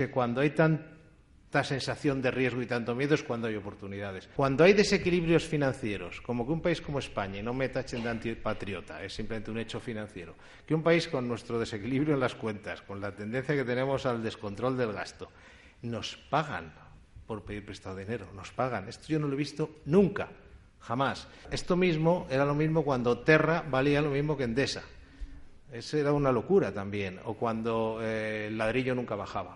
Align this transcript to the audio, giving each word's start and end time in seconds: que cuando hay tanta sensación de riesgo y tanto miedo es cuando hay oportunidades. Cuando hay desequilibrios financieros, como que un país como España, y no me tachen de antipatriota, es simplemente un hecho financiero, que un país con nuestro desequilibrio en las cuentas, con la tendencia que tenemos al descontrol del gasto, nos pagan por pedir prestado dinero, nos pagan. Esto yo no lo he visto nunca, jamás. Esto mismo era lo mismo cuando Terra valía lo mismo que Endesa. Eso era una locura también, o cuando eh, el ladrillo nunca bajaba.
que 0.00 0.10
cuando 0.10 0.40
hay 0.40 0.48
tanta 0.48 1.62
sensación 1.62 2.22
de 2.22 2.30
riesgo 2.30 2.62
y 2.62 2.66
tanto 2.66 2.94
miedo 2.94 3.14
es 3.14 3.22
cuando 3.22 3.48
hay 3.48 3.56
oportunidades. 3.56 4.30
Cuando 4.34 4.64
hay 4.64 4.72
desequilibrios 4.72 5.44
financieros, 5.44 6.22
como 6.22 6.46
que 6.46 6.52
un 6.52 6.62
país 6.62 6.80
como 6.80 7.00
España, 7.00 7.40
y 7.40 7.42
no 7.42 7.52
me 7.52 7.68
tachen 7.68 8.02
de 8.02 8.08
antipatriota, 8.08 9.04
es 9.04 9.12
simplemente 9.12 9.50
un 9.50 9.58
hecho 9.58 9.78
financiero, 9.78 10.36
que 10.64 10.74
un 10.74 10.82
país 10.82 11.06
con 11.06 11.28
nuestro 11.28 11.58
desequilibrio 11.58 12.14
en 12.14 12.20
las 12.20 12.34
cuentas, 12.34 12.80
con 12.80 12.98
la 12.98 13.14
tendencia 13.14 13.54
que 13.54 13.62
tenemos 13.62 14.06
al 14.06 14.22
descontrol 14.22 14.78
del 14.78 14.94
gasto, 14.94 15.30
nos 15.82 16.16
pagan 16.16 16.72
por 17.26 17.44
pedir 17.44 17.66
prestado 17.66 17.96
dinero, 17.96 18.28
nos 18.34 18.50
pagan. 18.52 18.88
Esto 18.88 19.08
yo 19.08 19.18
no 19.18 19.26
lo 19.28 19.34
he 19.34 19.36
visto 19.36 19.82
nunca, 19.84 20.30
jamás. 20.78 21.28
Esto 21.50 21.76
mismo 21.76 22.26
era 22.30 22.46
lo 22.46 22.54
mismo 22.54 22.84
cuando 22.84 23.18
Terra 23.18 23.62
valía 23.68 24.00
lo 24.00 24.08
mismo 24.08 24.34
que 24.34 24.44
Endesa. 24.44 24.82
Eso 25.72 25.96
era 25.96 26.12
una 26.12 26.32
locura 26.32 26.72
también, 26.72 27.20
o 27.24 27.34
cuando 27.34 28.00
eh, 28.02 28.46
el 28.48 28.58
ladrillo 28.58 28.94
nunca 28.94 29.14
bajaba. 29.14 29.48